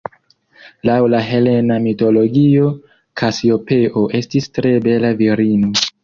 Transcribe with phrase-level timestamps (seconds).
[0.89, 2.69] Laŭ la helena mitologio
[3.21, 5.71] Kasiopeo estis tre bela virino.